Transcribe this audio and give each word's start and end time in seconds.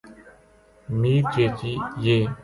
میر 0.99 1.23
چیچی 1.33 1.73
یہ 2.03 2.17